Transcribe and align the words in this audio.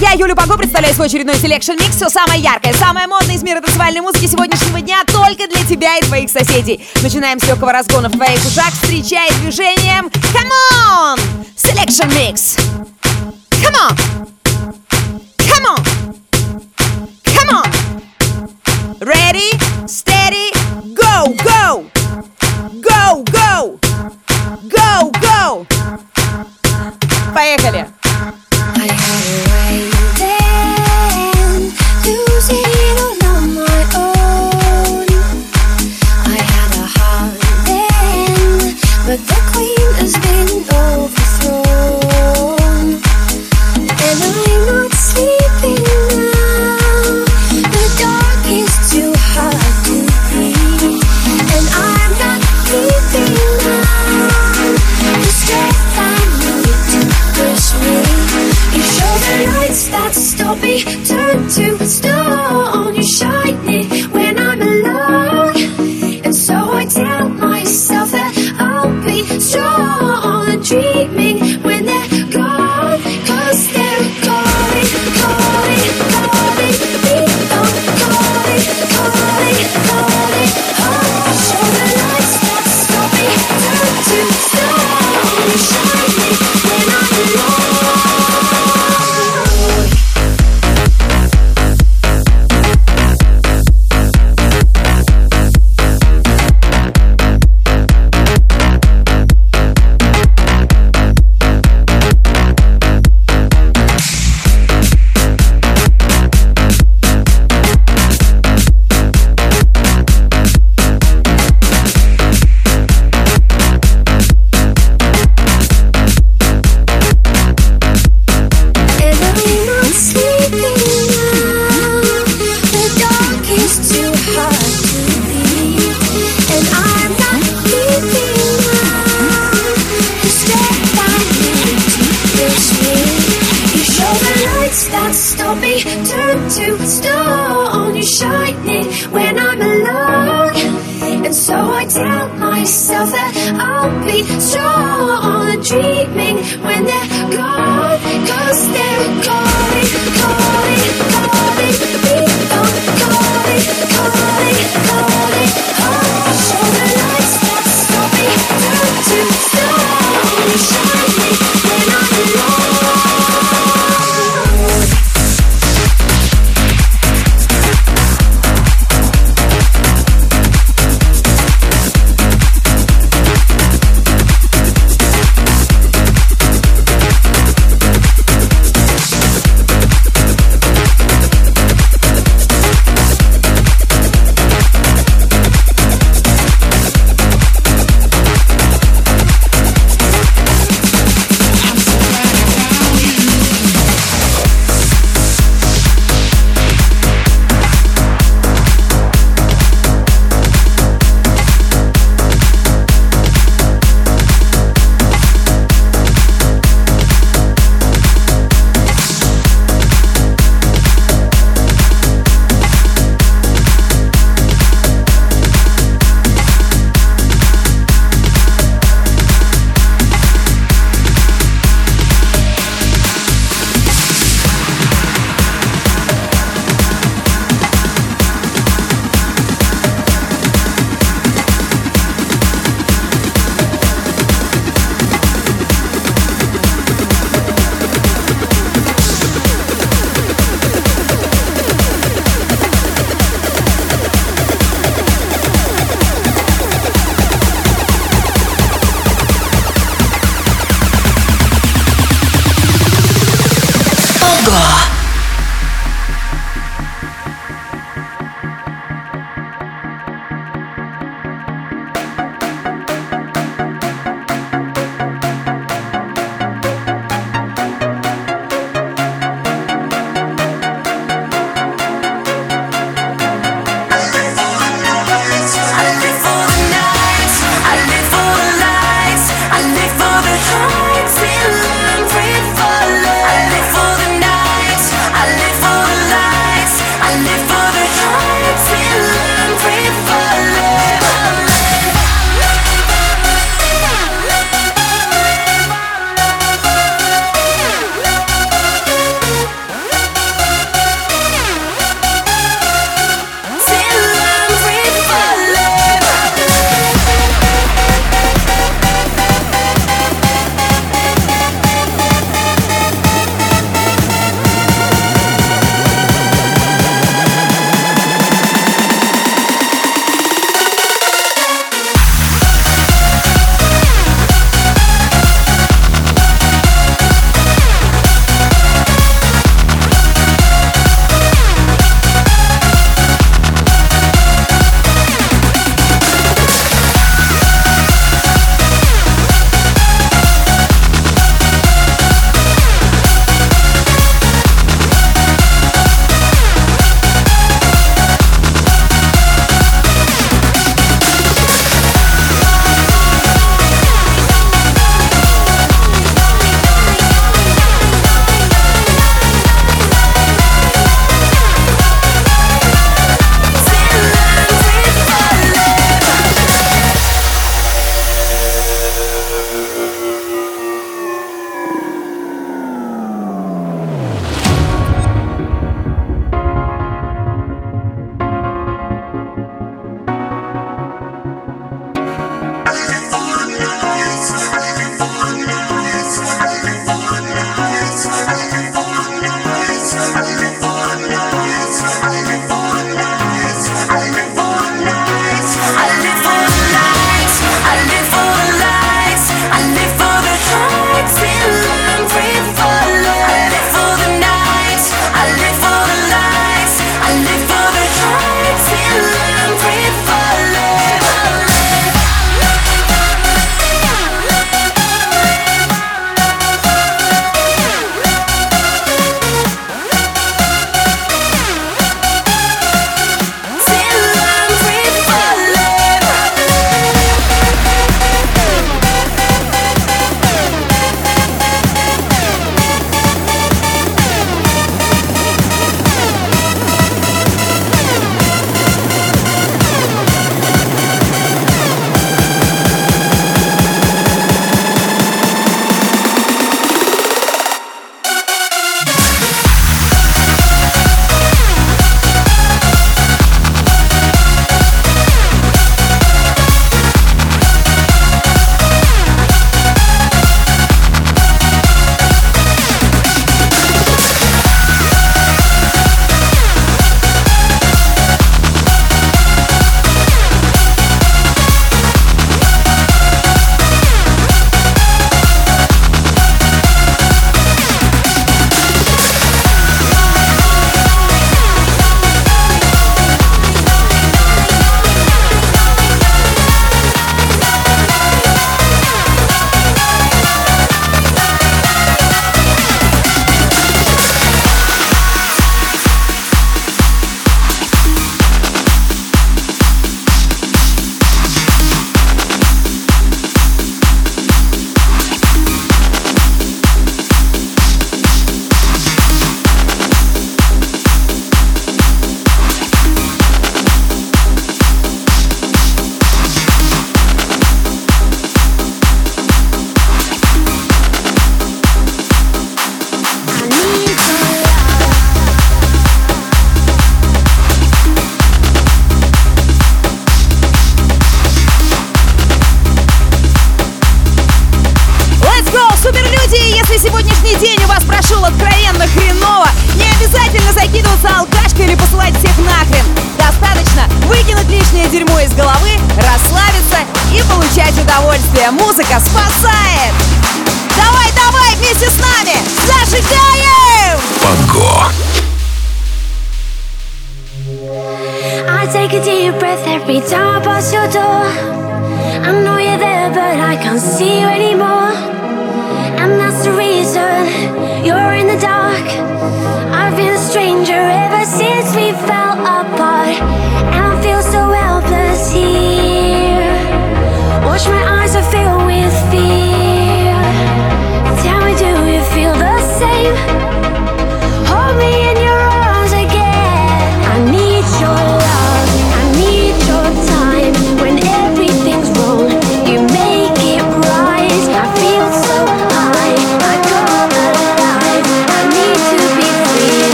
я, 0.00 0.12
Юлю 0.12 0.34
Паго, 0.34 0.56
представляю 0.56 0.94
свой 0.94 1.08
очередной 1.08 1.36
селекшн 1.36 1.72
микс. 1.72 1.96
Все 1.96 2.08
самое 2.08 2.40
яркое, 2.40 2.72
самое 2.72 3.06
модное 3.06 3.34
из 3.34 3.42
мира 3.42 3.60
танцевальной 3.60 4.00
музыки 4.00 4.26
сегодняшнего 4.26 4.80
дня 4.80 5.02
только 5.06 5.46
для 5.46 5.64
тебя 5.64 5.98
и 5.98 6.02
твоих 6.02 6.30
соседей. 6.30 6.86
Начинаем 7.02 7.38
с 7.38 7.44
легкого 7.44 7.72
разгона 7.72 8.08
в 8.08 8.12
твоих 8.12 8.38
ушах. 8.44 8.72
Встречай 8.72 9.28
движением. 9.42 10.06
Come 10.06 10.50
on! 10.86 11.20
Selection 11.56 12.08
Mix. 12.14 12.56
Come 13.62 13.74
on! 13.74 14.19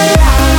Need 0.00 0.49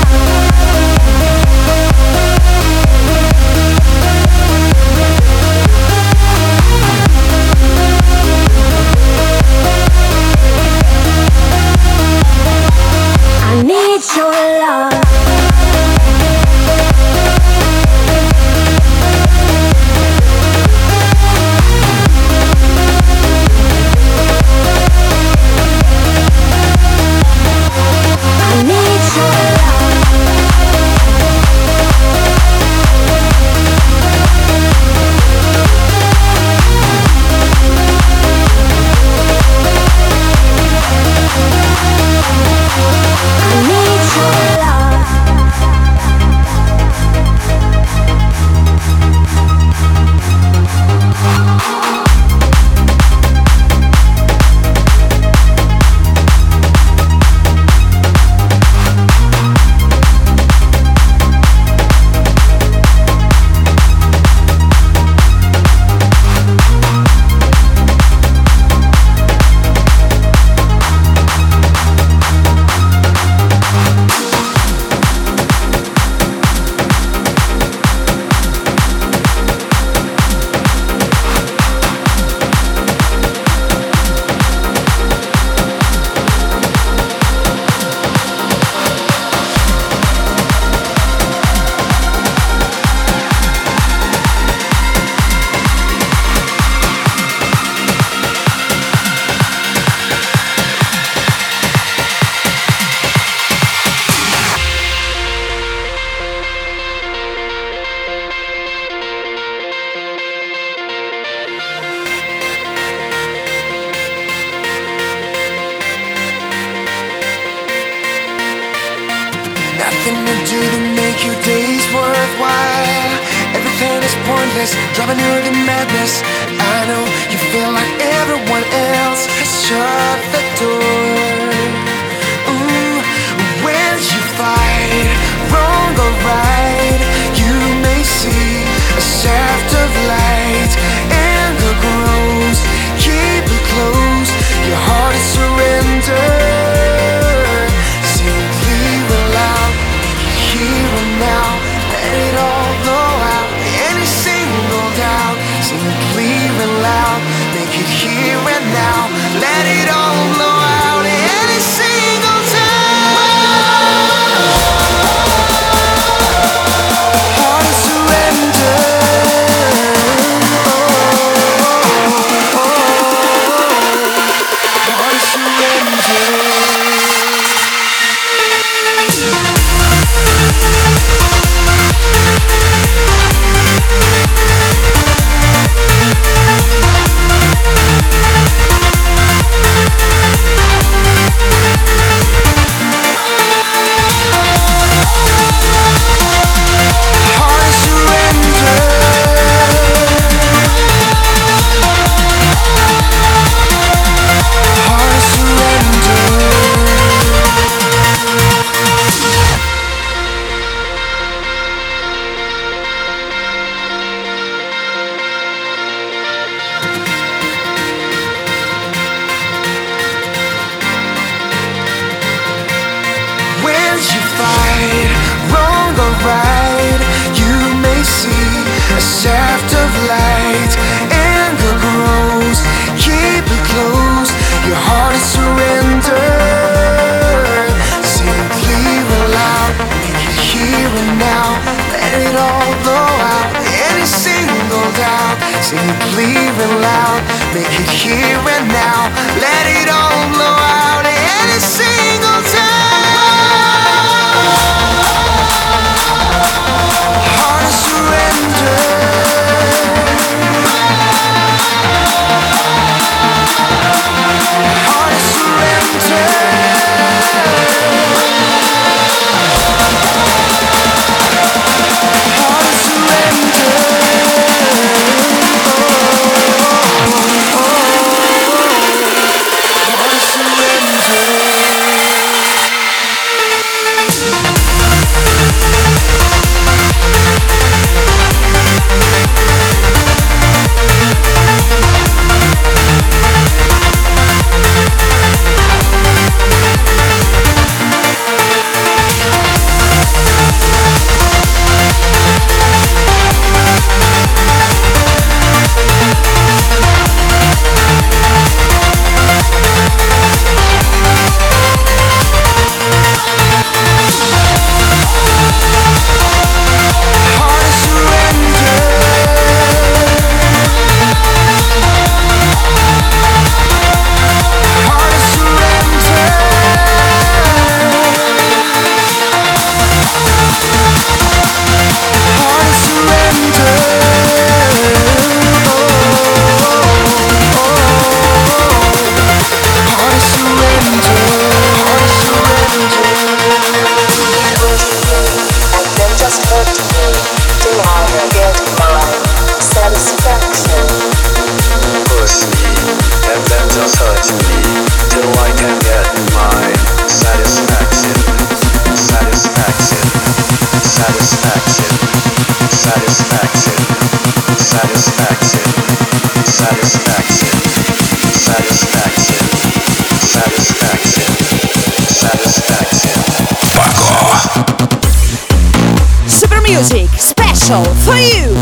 special 377.71 377.95
for 378.03 378.17
you. 378.17 378.55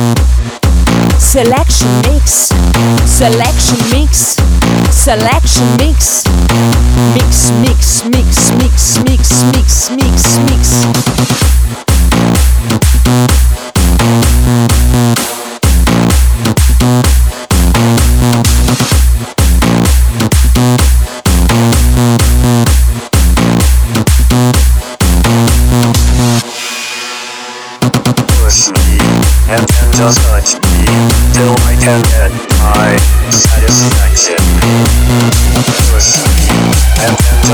Selection 1.18 1.88
mix, 2.12 2.50
selection 3.06 3.78
mix, 3.92 4.36
selection 4.92 5.66
mix, 5.78 6.26
mix, 7.16 7.52
mix, 7.52 8.06
mix, 8.06 8.52
mix, 8.52 9.00
mix, 9.04 9.44
mix. 9.44 9.90
mix. 9.92 9.99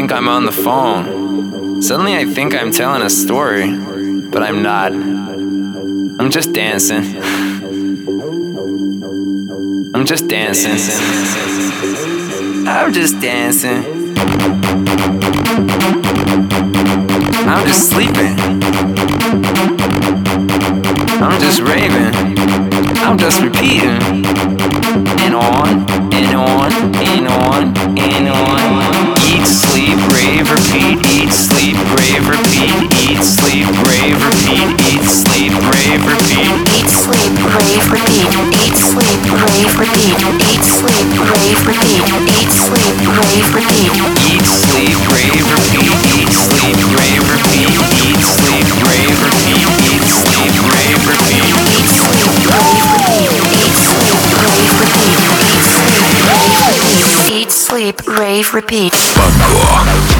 think 0.00 0.12
I'm 0.12 0.28
on 0.30 0.46
the 0.46 0.52
phone. 0.52 1.82
Suddenly 1.82 2.16
I 2.16 2.24
think 2.24 2.54
I'm 2.54 2.70
telling 2.70 3.02
a 3.02 3.10
story, 3.10 3.70
but 4.30 4.42
I'm 4.42 4.62
not. 4.62 4.92
I'm 4.92 6.30
just 6.30 6.54
dancing. 6.54 7.04
I'm 9.94 10.06
just 10.06 10.26
dancing. 10.26 10.78
I'm 12.66 12.94
just 12.94 13.20
dancing. 13.20 13.84
I'm 17.46 17.66
just 17.66 17.90
sleeping. 17.90 18.34
I'm 21.20 21.38
just 21.42 21.60
raving. 21.60 22.14
I'm 23.04 23.18
just 23.18 23.42
repeating. 23.42 24.00
And 25.20 25.34
on, 25.34 25.68
and 26.14 26.34
on, 26.34 26.72
and 26.96 27.28
on, 27.28 27.98
and 27.98 28.28
on. 28.30 28.99
Crave, 30.20 30.50
repeat, 30.50 31.06
eat, 31.06 31.32
sleep. 31.32 31.89
Dave 58.42 60.19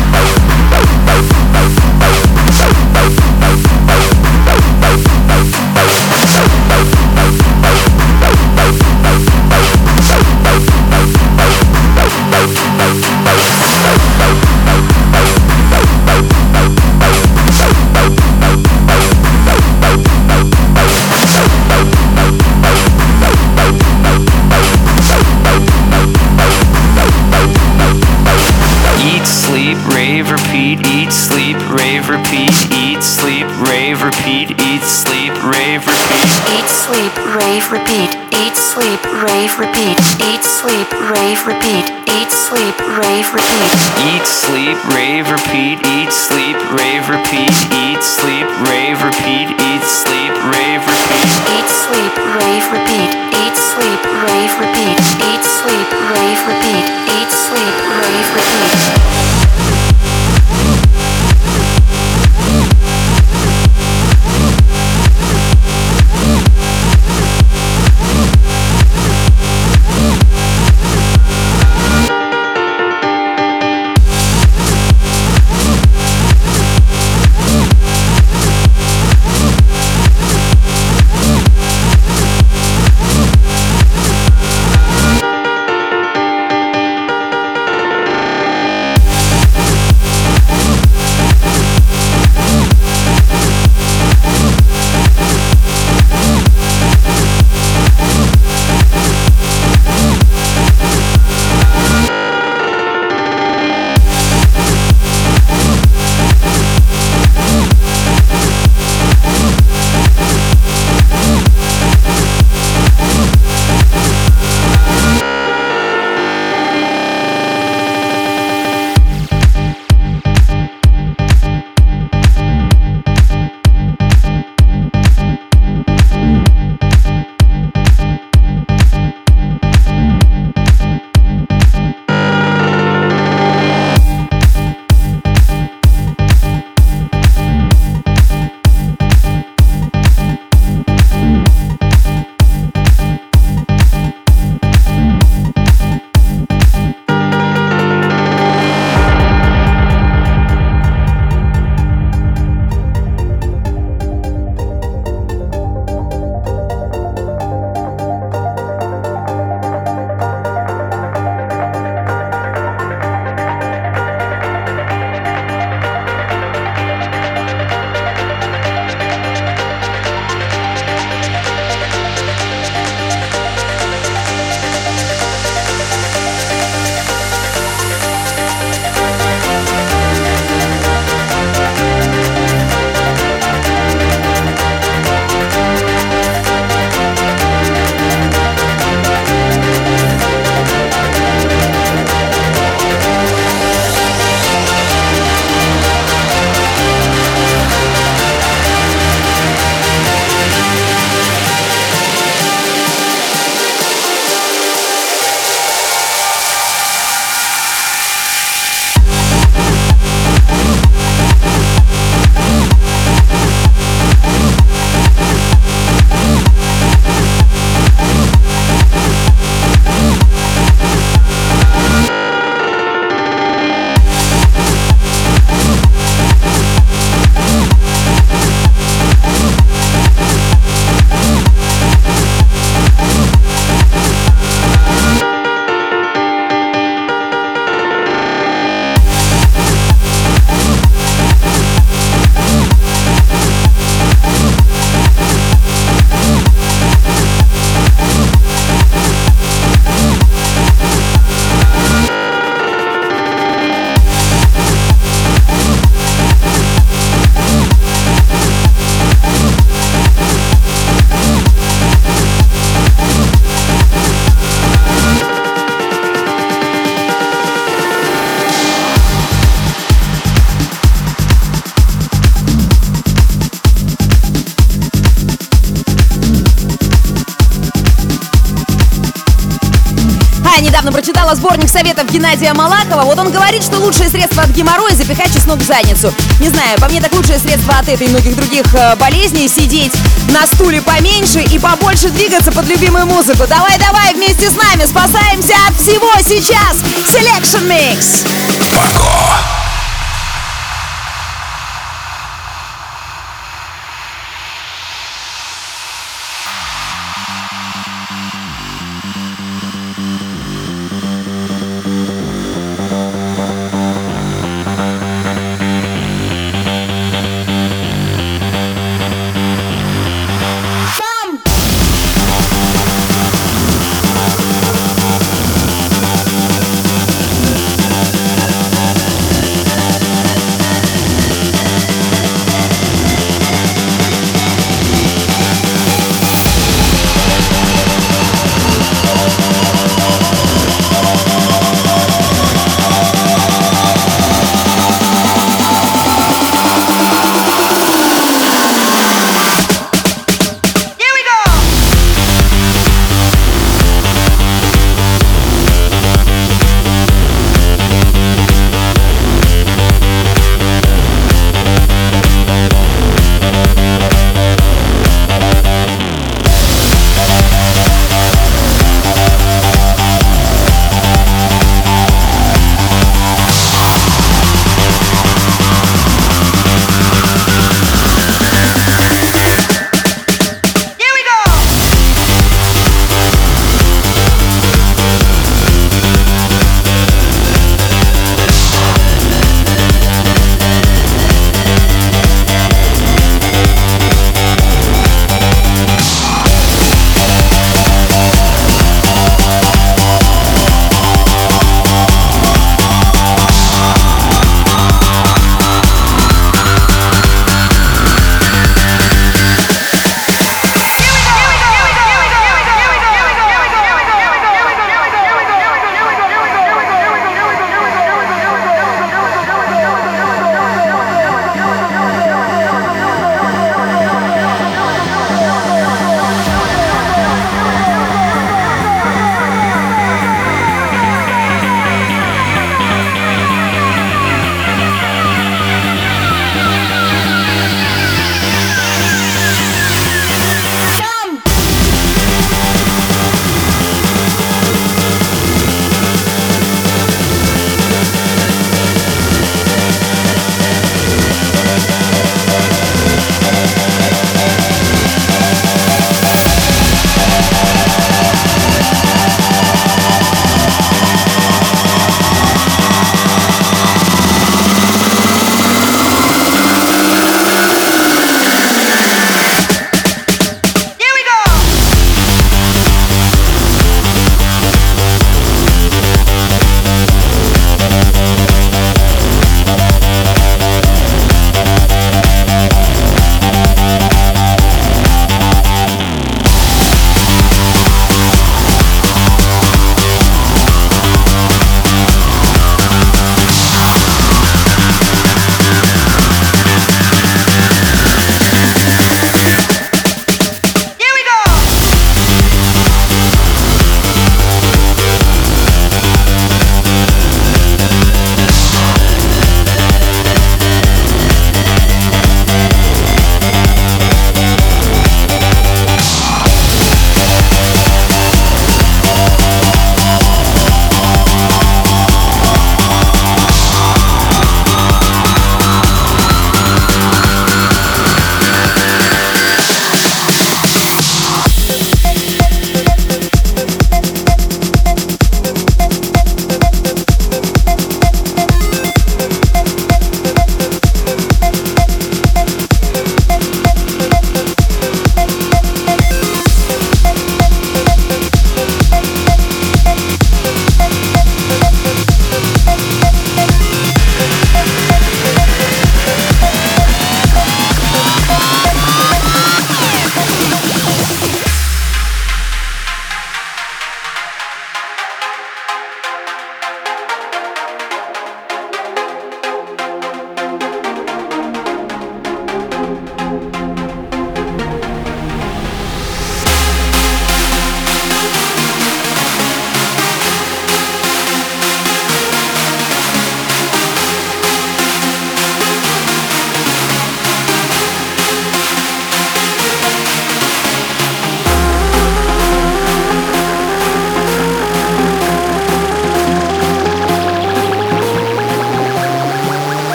советов 281.81 282.11
Геннадия 282.13 282.53
Малакова. 282.53 283.03
Вот 283.05 283.19
он 283.19 283.31
говорит, 283.31 283.63
что 283.63 283.79
лучшее 283.79 284.11
средство 284.11 284.43
от 284.43 284.51
геморроя 284.51 284.95
запихать 284.95 285.33
чеснок 285.33 285.61
в 285.61 285.67
задницу. 285.67 286.13
Не 286.39 286.51
знаю, 286.51 286.79
по 286.79 286.89
мне 286.89 287.01
так 287.01 287.11
лучшее 287.15 287.39
средство 287.39 287.79
от 287.79 287.89
этой 287.89 288.07
и 288.07 288.11
многих 288.11 288.37
других 288.37 288.67
э, 288.75 288.97
болезней 288.97 289.49
сидеть 289.49 289.93
на 290.29 290.47
стуле 290.47 290.83
поменьше 290.83 291.41
и 291.41 291.59
побольше 291.59 292.11
двигаться 292.11 292.53
под 292.53 292.67
любимую 292.67 293.07
музыку. 293.07 293.45
Давай-давай 293.49 294.13
вместе 294.13 294.51
с 294.51 294.57
нами 294.57 294.85
спасаемся 294.85 295.55
от 295.69 295.77
всего 295.77 296.13
сейчас. 296.23 296.77
Selection 297.15 297.67
Mix. 297.67 298.27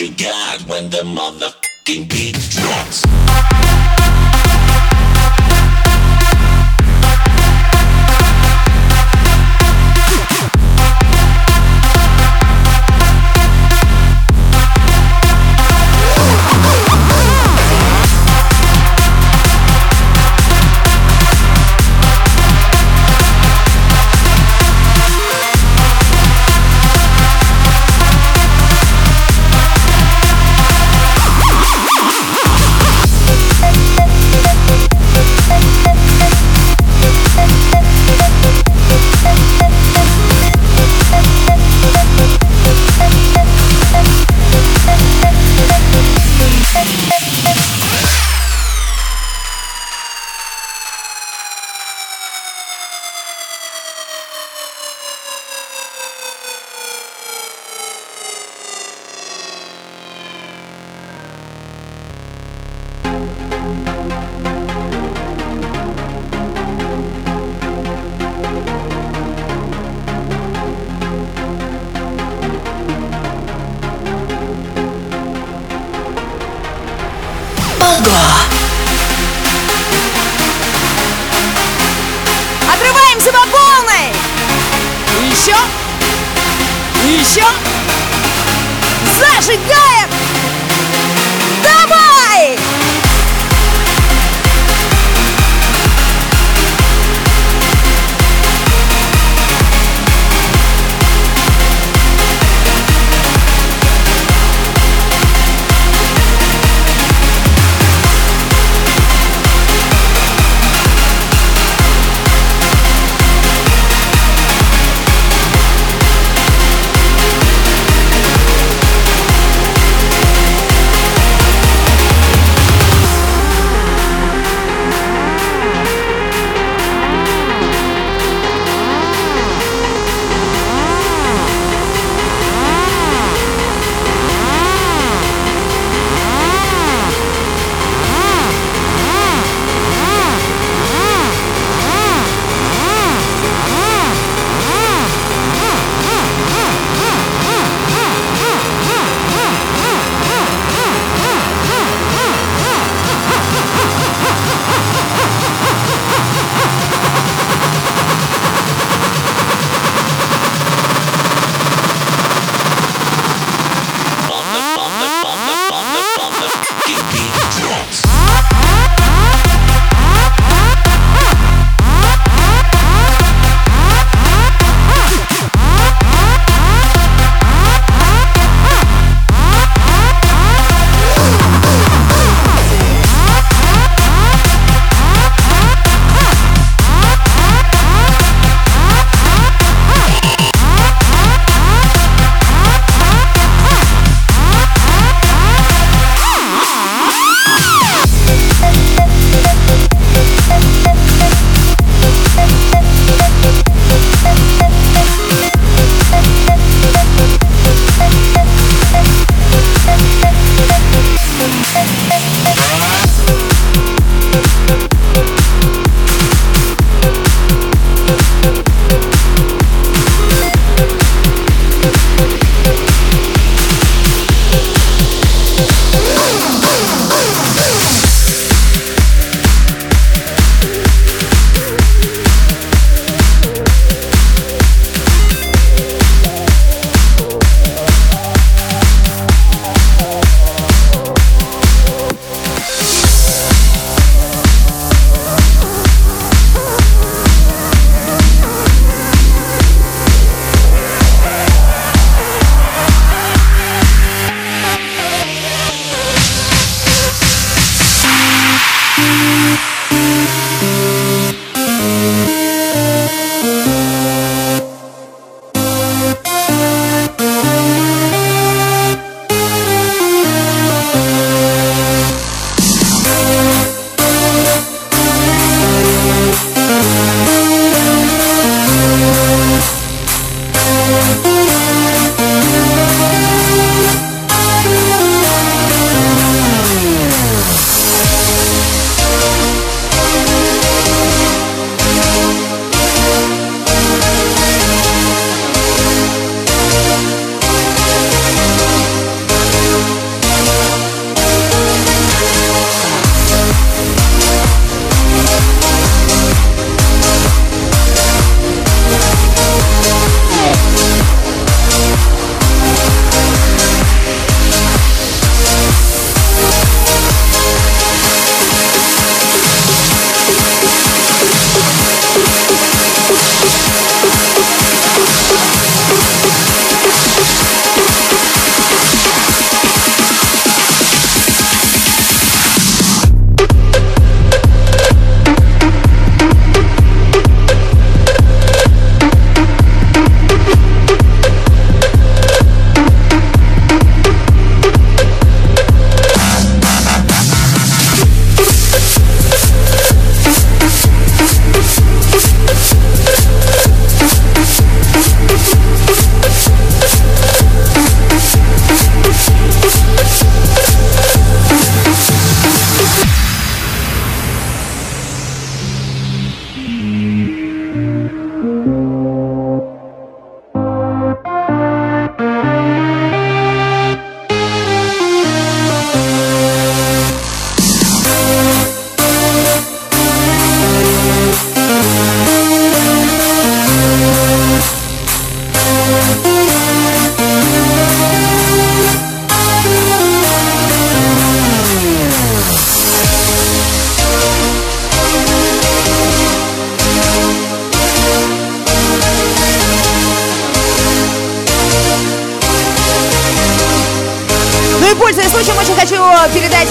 you 0.00 0.12
got 0.14 0.60
when 0.68 0.88
the 0.90 0.98
motherfucking 0.98 2.08
beat. 2.08 2.27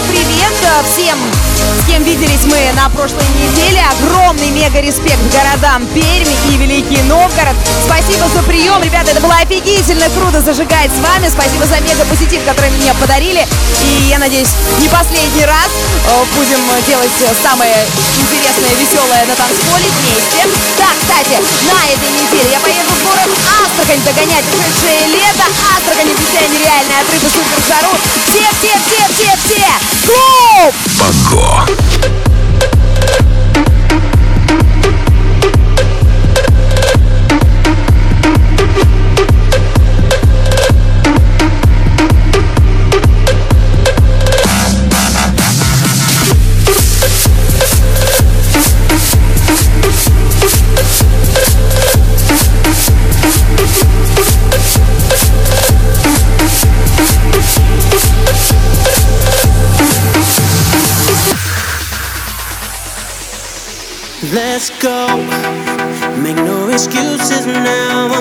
Привет 0.09 0.53
э, 0.63 0.83
всем, 0.83 1.17
с 1.57 1.87
кем 1.89 2.03
виделись 2.03 2.45
мы 2.45 2.59
на 2.75 2.89
прошлой 2.89 3.25
неделе. 3.39 3.81
Огромный 3.99 4.49
мега 4.49 4.79
респект 4.81 5.21
городам 5.31 5.85
Пермь 5.93 6.33
и 6.49 6.57
Великий 6.57 7.01
Новгород. 7.03 7.55
Спасибо 7.85 8.27
за 8.33 8.43
прием, 8.43 8.81
ребята, 8.83 9.11
это 9.11 9.21
было 9.21 9.35
офигительно 9.35 10.09
круто 10.09 10.41
зажигать 10.41 10.91
с 10.91 10.99
вами. 10.99 11.29
Спасибо 11.29 11.65
за 11.65 11.79
мега 11.81 12.05
позитив, 12.05 12.43
который 12.45 12.69
мне 12.71 12.93
подарили. 12.95 13.45
И 13.83 14.09
я 14.09 14.19
надеюсь, 14.19 14.49
не 14.79 14.87
последний 14.89 15.45
раз 15.45 15.69
э, 15.71 16.25
будем 16.35 16.61
делать 16.87 17.11
самое 17.41 17.85
интересное, 18.19 18.73
веселое 18.75 19.25
на 19.25 19.35
танцполе 19.35 19.87
вместе. 20.01 20.47
Да, 20.77 20.89
кстати, 20.99 21.41
на 21.65 21.79
этой 21.89 22.09
неделе 22.11 22.51
я 22.51 22.59
поеду 22.59 22.91
в 22.91 23.03
город 23.03 23.29
Астрахань 23.63 24.01
догонять 24.03 24.45
ушедшее 24.53 25.07
лето. 25.07 25.45
Астрахань 25.75 26.11
обещаю 26.11 26.49
нереальный 26.51 26.99
отрыв 27.01 27.23
и 27.23 27.29
супер 27.29 27.59
жару. 27.67 27.93
Все, 28.25 28.45
все, 28.59 28.73
все, 28.85 29.01
все, 29.13 29.29
все! 29.45 29.67
Клуб! 30.05 30.73
Пако. 30.99 31.46
Let's 31.47 32.26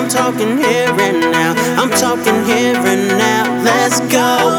I'm 0.07 0.13
talking 0.13 0.57
here 0.57 0.95
and 1.01 1.19
now. 1.33 1.53
I'm 1.75 1.89
talking 1.89 2.45
here 2.45 2.77
and 2.77 3.09
now. 3.19 3.43
Let's 3.61 3.99
go. 3.99 4.55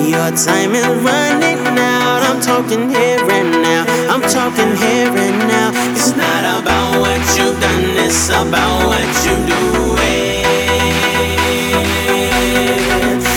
Your 0.00 0.30
time 0.32 0.74
is 0.74 0.86
running 1.04 1.60
out. 1.76 2.22
I'm 2.22 2.40
talking 2.40 2.88
here 2.88 3.20
and 3.30 3.50
now. 3.62 3.84
I'm 4.08 4.22
talking 4.22 4.74
here 4.76 5.12
and 5.12 5.40
now. 5.46 5.72
It's 5.92 6.16
not 6.16 6.62
about 6.62 7.00
what 7.00 7.20
you've 7.36 7.60
done, 7.60 7.98
it's 7.98 8.30
about 8.30 8.86
what 8.86 9.04
you're 9.26 9.44
doing. 9.44 10.48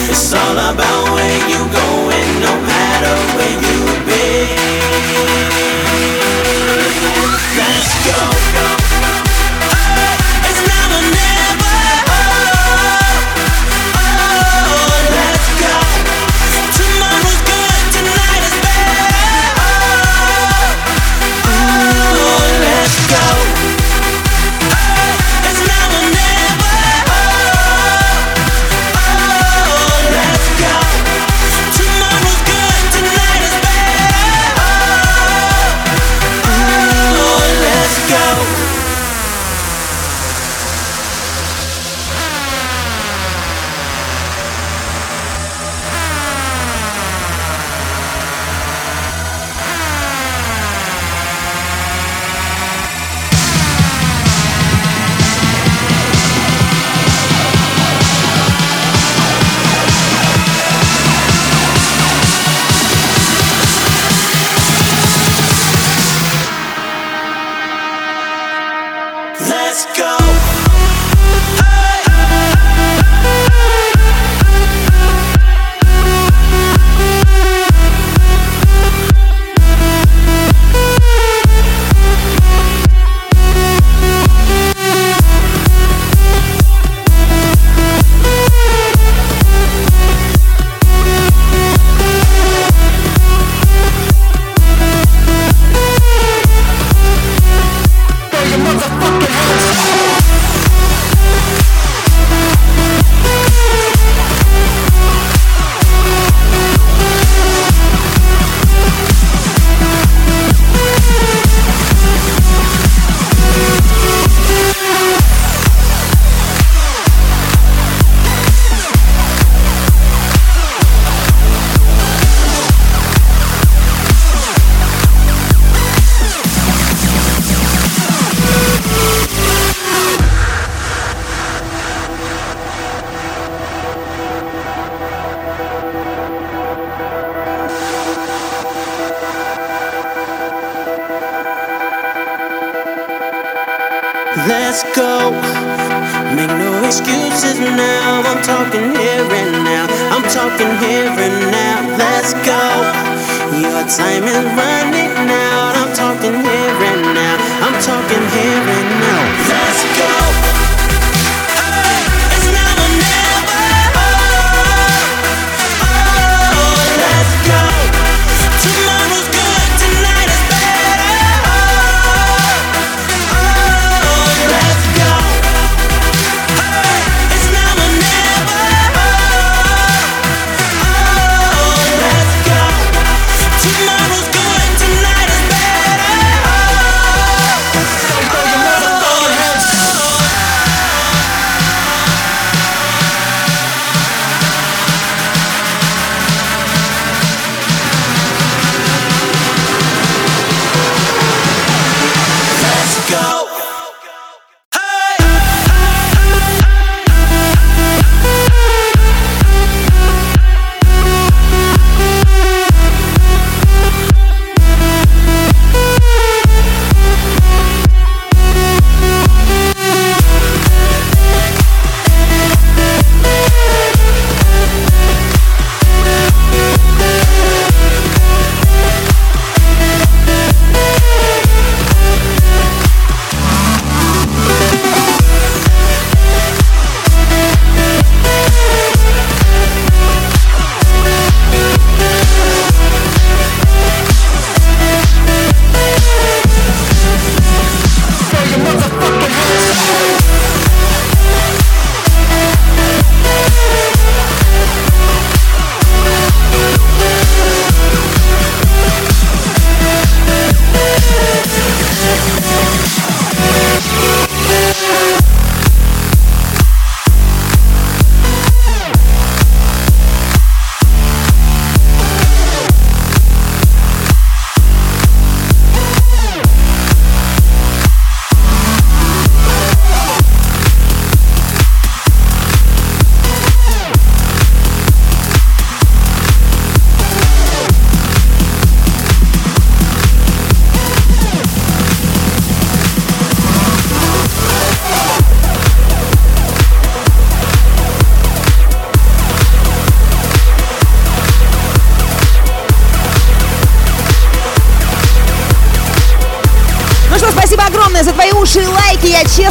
It's 0.09 0.33
all 0.33 0.57
about 0.73 1.10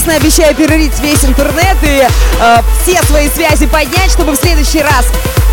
честно 0.00 0.16
обещаю 0.16 0.54
перерыть 0.54 0.98
весь 1.00 1.22
интернет 1.26 1.76
и 1.82 2.08
э, 2.40 2.62
все 2.82 3.02
свои 3.02 3.28
связи 3.28 3.66
поднять, 3.66 4.10
чтобы 4.10 4.32
в 4.32 4.36
следующий 4.36 4.80
раз 4.80 5.04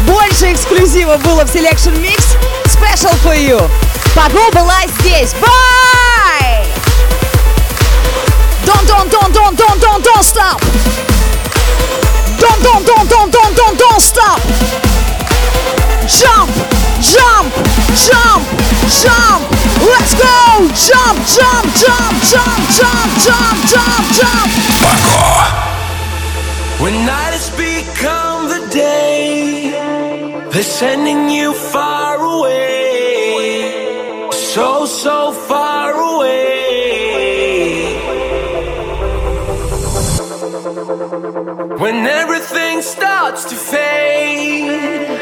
больше 0.06 0.54
эксклюзива 0.54 1.18
было 1.18 1.45
в 1.45 1.54
Selection 1.54 1.93
Mix. 2.02 2.24
Special 2.66 3.14
for 3.26 3.36
you. 3.36 3.62
Паго 4.16 4.39
была 4.54 4.80
здесь. 5.00 5.34
Bye! 5.41 6.66
Don't, 8.66 8.88
don't, 8.88 9.12
don't, 9.12 9.34
don't, 9.34 9.58
don't, 9.58 9.82
don't, 9.82 10.04
don't 10.04 10.24
stop. 10.24 10.62
Don't, 12.39 12.64
don't, 12.64 12.86
don't, 12.86 13.10
don't, 13.10 13.32
don't 13.32 13.47
sending 30.80 31.28
you 31.28 31.55
far 31.55 32.21
away. 32.21 34.30
So, 34.32 34.86
so 34.86 35.32
far 35.32 35.91
away. 35.91 37.97
When 41.84 42.05
everything 42.05 42.84
starts 42.84 43.45
to 43.45 43.55
fade, 43.55 45.19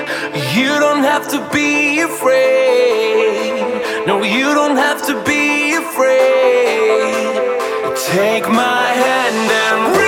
you 0.57 0.71
don't 0.83 1.03
have 1.03 1.25
to 1.29 1.39
be 1.53 2.01
afraid. 2.01 3.55
No, 4.07 4.23
you 4.23 4.53
don't 4.59 4.75
have 4.75 5.05
to 5.07 5.13
be 5.23 5.73
afraid. 5.75 7.35
Take 8.11 8.45
my 8.49 8.87
hand 9.05 9.51
and 9.63 10.04